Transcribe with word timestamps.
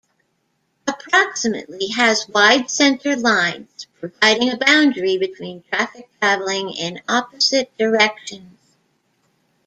Approximately 0.87 1.89
has 1.89 2.27
"wide 2.27 2.71
centre 2.71 3.15
lines" 3.15 3.85
providing 3.99 4.49
a 4.49 4.57
boundary 4.57 5.19
between 5.19 5.61
traffic 5.71 6.09
travelling 6.19 6.71
in 6.71 7.03
opposite 7.07 7.71
directions. 7.77 8.49